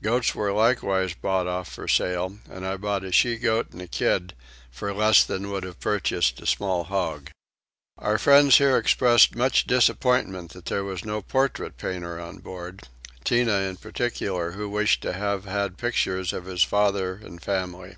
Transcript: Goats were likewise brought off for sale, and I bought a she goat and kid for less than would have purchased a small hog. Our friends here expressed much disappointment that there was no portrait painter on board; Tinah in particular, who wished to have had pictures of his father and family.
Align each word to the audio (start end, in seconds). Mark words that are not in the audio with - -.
Goats 0.00 0.34
were 0.34 0.50
likewise 0.50 1.12
brought 1.12 1.46
off 1.46 1.70
for 1.70 1.86
sale, 1.88 2.38
and 2.48 2.64
I 2.66 2.78
bought 2.78 3.04
a 3.04 3.12
she 3.12 3.36
goat 3.36 3.70
and 3.72 3.90
kid 3.90 4.32
for 4.70 4.94
less 4.94 5.22
than 5.22 5.50
would 5.50 5.62
have 5.64 5.78
purchased 5.78 6.40
a 6.40 6.46
small 6.46 6.84
hog. 6.84 7.28
Our 7.98 8.16
friends 8.16 8.56
here 8.56 8.78
expressed 8.78 9.36
much 9.36 9.66
disappointment 9.66 10.52
that 10.54 10.64
there 10.64 10.84
was 10.84 11.04
no 11.04 11.20
portrait 11.20 11.76
painter 11.76 12.18
on 12.18 12.38
board; 12.38 12.88
Tinah 13.26 13.68
in 13.68 13.76
particular, 13.76 14.52
who 14.52 14.70
wished 14.70 15.02
to 15.02 15.12
have 15.12 15.44
had 15.44 15.76
pictures 15.76 16.32
of 16.32 16.46
his 16.46 16.62
father 16.62 17.16
and 17.16 17.42
family. 17.42 17.96